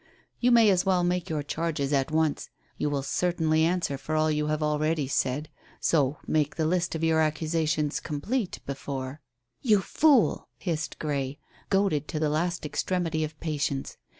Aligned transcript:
You 0.39 0.49
may 0.51 0.71
as 0.71 0.83
well 0.83 1.03
make 1.03 1.29
your 1.29 1.43
charges 1.43 1.93
at 1.93 2.09
once. 2.09 2.49
You 2.75 2.89
will 2.89 3.03
certainly 3.03 3.63
answer 3.63 3.99
for 3.99 4.15
all 4.15 4.31
you 4.31 4.47
have 4.47 4.63
already 4.63 5.07
said, 5.07 5.47
so 5.79 6.17
make 6.25 6.55
the 6.55 6.65
list 6.65 6.95
of 6.95 7.03
your 7.03 7.19
accusations 7.19 7.99
complete 7.99 8.61
before" 8.65 9.21
"You 9.71 9.79
fool!" 9.79 10.47
hissed 10.57 10.97
Grey, 10.97 11.37
goaded 11.69 12.07
to 12.07 12.19
the 12.19 12.29
last 12.29 12.65
extremity 12.65 13.23
of 13.23 13.39
patience. 13.39 13.97